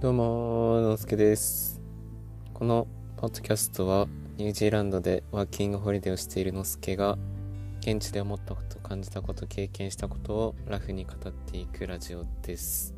[0.00, 1.80] どうも、のすけです。
[2.54, 2.86] この
[3.16, 4.06] ポッドキャストは
[4.36, 7.18] ニュージーランドでワーキングホリデーをしているのすけが
[7.80, 12.94] 現地で思ったこと、感じたこと、経験したことをラフに語っていくラジオです。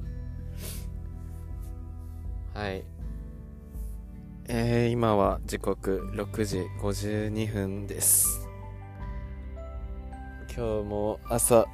[2.52, 2.84] はい。
[4.48, 8.46] えー、今は時刻6時52分です。
[10.54, 11.66] 今日も朝、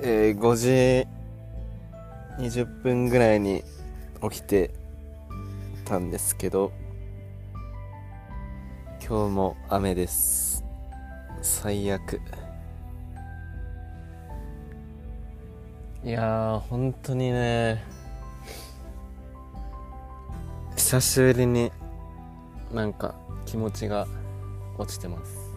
[0.00, 1.19] えー、5時
[2.40, 3.62] 20分ぐらいに
[4.22, 4.70] 起きて
[5.84, 6.72] たんですけど
[9.06, 10.64] 今日も雨です。
[11.42, 12.22] 最悪。
[16.02, 17.84] いやー本当にね。
[20.76, 21.70] 久しぶりに
[22.72, 23.14] なんか
[23.44, 24.06] 気持ちが
[24.78, 25.50] 落ちてます。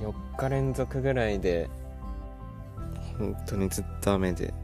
[0.00, 1.68] 4日連続ぐらいで
[3.18, 4.54] 本当にずっと雨で。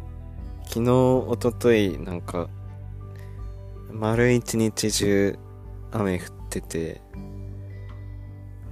[0.67, 2.49] 昨日一昨日なんか
[3.93, 5.39] 丸一日中
[5.93, 7.03] 雨降ってて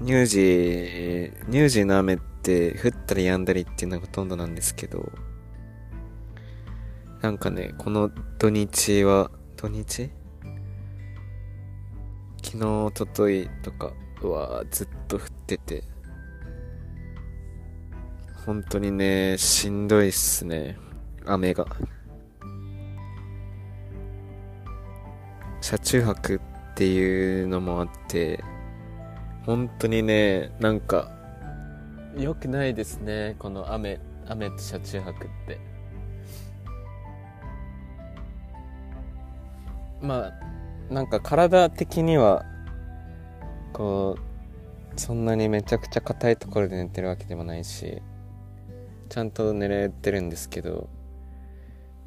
[0.00, 5.12] ニュージーニュージーの雨って降ったり止んだりっていうのがほとんどなんですけど
[7.20, 10.10] なんかねこの土日は土日？
[12.42, 13.92] 昨日一昨日とか
[14.22, 15.84] はずっと降ってて
[18.44, 20.76] 本当にね、しんどいっすね。
[21.24, 21.64] 雨が。
[25.60, 26.40] 車中泊
[26.72, 28.42] っていうのもあって、
[29.46, 31.08] 本当にね、なんか、
[32.16, 33.36] 良くないですね。
[33.38, 35.60] この雨、雨と車中泊って。
[40.00, 40.32] ま
[40.90, 42.44] あ、なんか体的には、
[43.72, 48.02] こう、そんなにめちゃくちゃ硬いところで寝てるわけでもないし、
[49.12, 50.88] ちゃんと寝れてるんですけど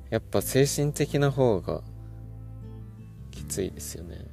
[0.10, 1.84] やっぱ精神的な方が
[3.30, 4.26] きついですよね。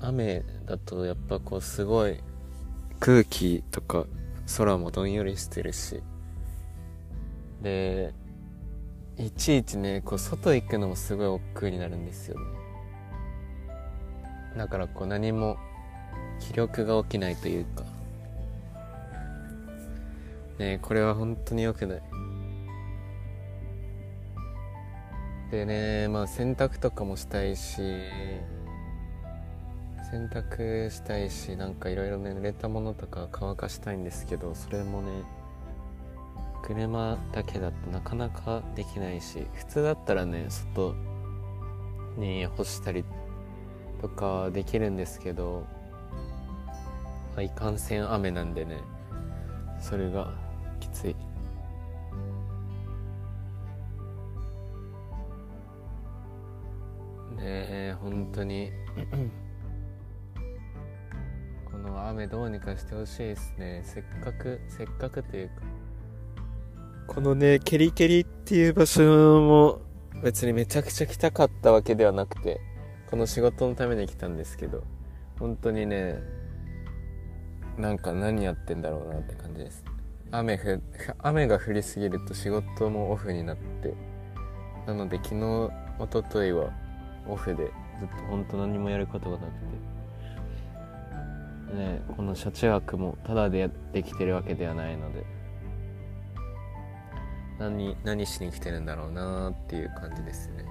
[0.00, 2.18] 雨だとやっぱこうすごい
[2.98, 4.06] 空気とか
[4.56, 6.02] 空もどんよりしてるし。
[7.60, 8.12] で
[9.16, 12.46] いちいちねこう外行くのもすごい億劫になるんですよね。
[14.56, 15.56] だからこう何も
[16.40, 17.91] 気力が起きないというか。
[20.62, 22.02] ねこれは本当に良くない。
[25.50, 27.82] でねまあ洗濯とかもしたいし
[30.10, 35.08] 洗濯したいしなんかいろいろね濡れたものとか乾かしたいんですけどそれもね
[36.62, 40.94] 車だけだとなかなかできないし普通だったらね外
[42.16, 43.04] に干したり
[44.00, 45.66] とかできるんですけど、
[47.34, 48.78] まあ、いかんせん雨なんでね
[49.80, 50.32] それが
[50.82, 51.14] きつい。
[57.36, 58.72] ねえ本当に。
[61.70, 63.82] この雨どうにかしてほしいですね。
[63.84, 65.54] せっかくせっかくというか。
[67.06, 69.80] このねケリケリっていう場所も
[70.22, 72.60] 別にめちゃくちゃ来たかったわけではなくて
[73.10, 74.84] この仕事のために来たんですけど
[75.38, 76.22] 本当にね
[77.76, 79.91] なんか何やってんだろうなって感じです。
[80.32, 80.82] 雨ふ
[81.20, 83.94] 雨が降りすぎると仕事もオフになって
[84.86, 85.70] なので昨日
[86.00, 86.72] 一昨日は
[87.28, 87.66] オフで
[88.00, 89.92] ずっと本当何もやることがなくて。
[91.72, 95.24] ねこの車中泊もタダでできてるわけではないので。
[97.58, 100.64] 何何しに来てるんだろうなっていう感じですね。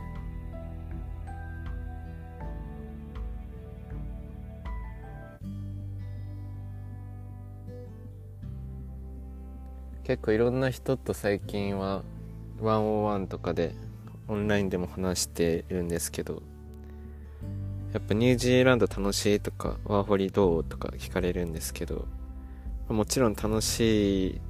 [10.03, 12.03] 結構いろんな人と最近は
[12.59, 13.75] 101とかで
[14.27, 16.41] オンラインでも話してるんですけど
[17.93, 22.07] やっぱニュージーランド楽しいとかワーホリどうとか聞かれるんですけど
[22.87, 24.41] もちろん楽しい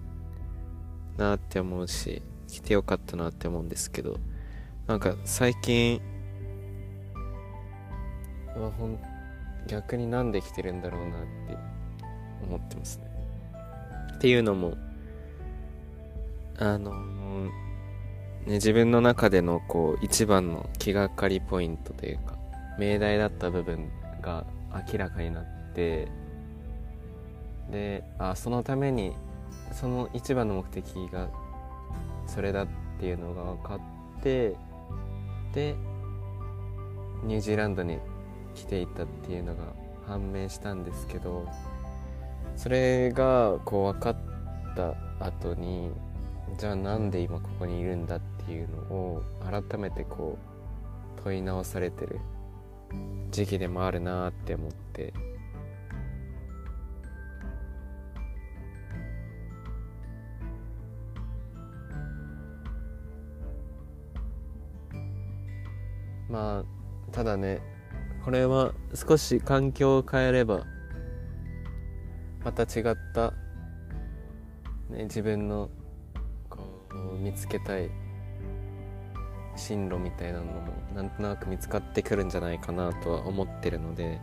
[1.18, 4.18] なって思うし来てよかったなって思うんですけど
[4.88, 6.02] なんか最近
[8.56, 9.00] はほん
[9.68, 11.58] 逆になんで来てるんだろうなって
[12.44, 13.06] 思ってますね。
[14.16, 14.76] っていうのも
[16.58, 16.92] あの
[18.46, 22.38] ね、自分の中でのこう一番の気がかりポイントというか
[22.80, 23.90] 命題だった部分
[24.22, 24.46] が
[24.92, 25.46] 明らかになっ
[25.76, 26.08] て
[27.70, 29.14] であそのために
[29.72, 31.30] その一番の目的が
[32.26, 32.68] それだっ
[33.00, 34.56] ていうのが分かって
[35.54, 35.76] で
[37.24, 38.00] ニュージーランドに
[38.56, 39.64] 来ていたっていうのが
[40.08, 41.48] 判明したんですけど
[42.56, 44.16] それがこう分かっ
[44.76, 44.96] た
[45.26, 45.92] 後に
[46.58, 50.38] じゃあなんで今ここにいるんだっていうのを改めてこ
[51.18, 52.20] う問い直されてる
[53.32, 55.14] 時期でもあるなって思って。
[66.30, 67.60] まあただね
[68.24, 70.66] これは少し環境を変えれば
[72.44, 73.34] また違った、
[74.90, 75.70] ね、自分の
[77.20, 77.90] 見つけたい
[79.56, 80.52] 進路みたいなのも
[80.96, 84.20] なんとなく見つかってくるんじゃないかなとは思ってるので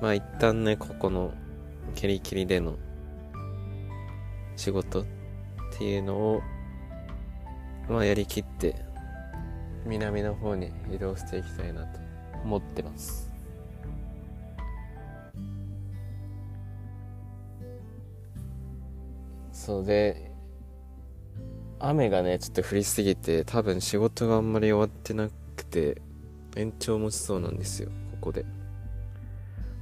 [0.00, 1.32] まあ一旦ねここの
[1.94, 2.76] キリキリでの
[4.56, 5.04] 仕事っ
[5.78, 6.42] ていうのを
[7.88, 8.76] まあやりきって
[9.86, 12.00] 南の方に移動していきたいなと
[12.44, 13.32] 思ってます。
[19.52, 20.33] そうで
[21.88, 26.00] 雨がねちょっと降りすぎて多分仕事があんまり終わってなくて
[26.56, 28.46] 延長もしそうなんですよここで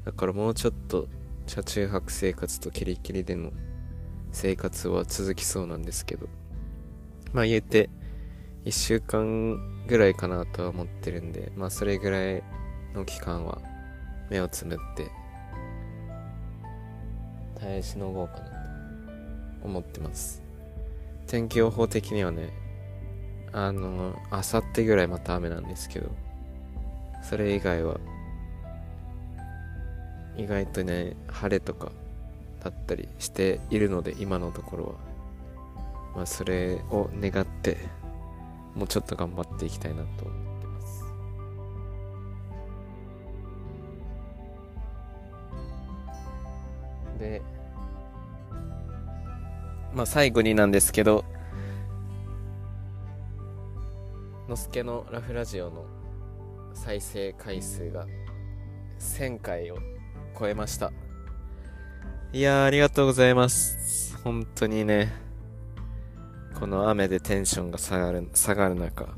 [0.04, 1.06] だからもうちょっと
[1.46, 3.52] 車中泊生活とキリキリでの
[4.32, 6.28] 生活は続きそうなんですけど
[7.32, 7.88] まあ言えて
[8.64, 12.43] 1週間ぐらいかなとは思ってるんで、まあそれぐらい
[12.94, 13.58] の期間は
[14.31, 15.10] 目をつむって
[17.58, 18.40] 耐えしのごうかな
[19.60, 20.41] と思ってます。
[21.32, 22.50] 天気予報的にはね、
[23.55, 26.11] あの、あさってぐらいまた雨なんですけど、
[27.23, 27.99] それ以外は、
[30.37, 31.90] 意外とね、晴れとか
[32.62, 34.93] だったりしているので、今のところは。
[36.17, 37.78] まあ、それを願って、
[38.75, 41.05] もうちょっと頑張っていきたいなと思ってます。
[47.19, 47.40] で、
[49.94, 51.24] まあ最後になんですけど、
[54.48, 55.84] のすけのラフラジオの
[56.74, 58.06] 再生回数が
[58.98, 59.76] 1000回を
[60.38, 60.92] 超えました。
[62.32, 64.16] いやありがとうございます。
[64.24, 65.12] 本当にね、
[66.58, 69.08] この雨でテンションが下がる、下がる中、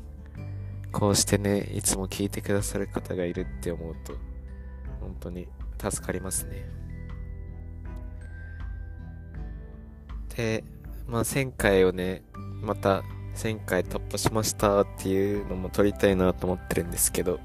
[0.91, 4.13] こうしてね、いつも聞いてくださる方がいるって思うと、
[4.99, 5.47] 本当に
[5.81, 6.84] 助かりますね。
[10.35, 10.63] で、
[11.07, 12.23] まあ1000回をね、
[12.61, 13.03] また
[13.35, 17.39] 1000回突破しましたっていうのも撮りたいなと思ってるんですけど、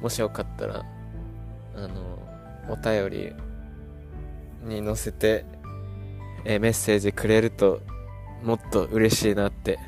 [0.00, 0.84] もしよかったら、
[1.76, 2.18] あの、
[2.68, 3.34] お便
[4.64, 5.44] りに載せて、
[6.44, 7.80] えメッセージくれると
[8.42, 9.78] もっと嬉しいなって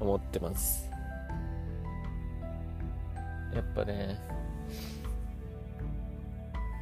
[0.00, 0.90] 思ってます。
[3.54, 4.18] やっぱね、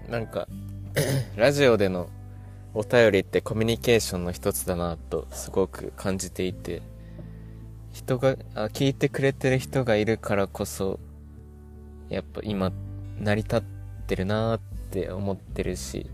[0.09, 0.49] なんか
[1.37, 2.09] ラジオでの
[2.75, 6.82] お便りってコミュニケーションの一つだなとすごく感じていて、
[7.93, 11.00] 人が、あ聞いてくれてる人がいるからこそ、
[12.09, 12.73] やっぱ今
[13.19, 13.62] 成り立っ
[14.06, 14.61] てるなっ
[14.91, 16.11] て思ってるし、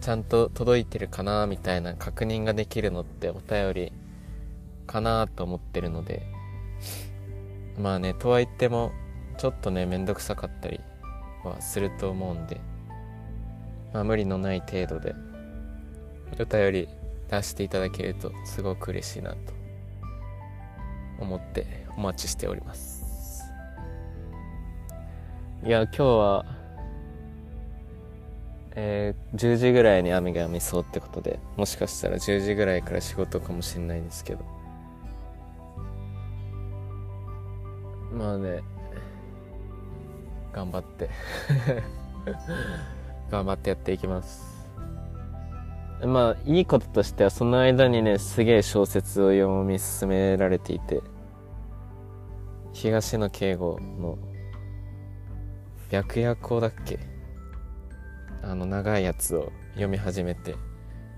[0.00, 3.92] ちゃんと届いてるかなみたいな確認ができるのってお便り
[4.86, 6.22] かなと思ってるので
[7.78, 8.92] まあねとは言っても
[9.36, 10.80] ちょっとねめんどくさかったり
[11.44, 12.60] はすると思うんで
[13.92, 15.14] まあ無理のない程度で
[16.40, 16.88] お便り
[17.30, 19.38] 出していただけるとすごく嬉しいなと
[21.20, 22.98] 思ってお待ちしております。
[25.64, 26.58] いや今日は
[28.80, 34.44] えー、10時ぐらいに雨が止みそうってことでもしかしたら10時ぐらいから仕事かもしれないんですけど。
[38.12, 38.62] まあね
[40.52, 41.10] 頑張って。
[43.30, 44.46] 頑張ってやっていきます。
[46.04, 51.00] まあいいこととしてはその間にねすげえ小説を読み進められていて
[52.72, 54.16] 東野圭吾の
[55.90, 57.00] 白夜行だっけ？
[58.44, 60.54] あの長いやつを読み始めて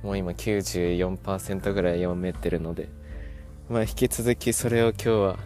[0.02, 2.88] もう今94%ぐらい読めてるので
[3.68, 5.38] まあ引き続きそれを今日は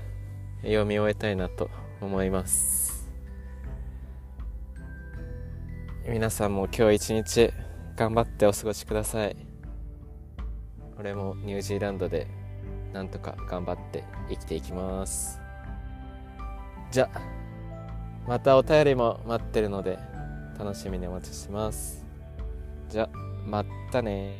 [0.63, 1.69] 読み終えたいなと
[2.01, 2.84] 思います。
[6.07, 7.51] 皆さんも今日一日
[7.97, 9.37] 頑張ってお過ごしください。
[10.99, 12.27] 俺もニュージーランドで
[12.93, 15.41] なんとか頑張って生きていきます。
[16.91, 17.09] じゃ
[18.29, 19.99] またお便りも待ってるので
[20.59, 22.05] 楽しみにお待ちします。
[22.91, 23.09] じゃ、
[23.47, 24.37] またね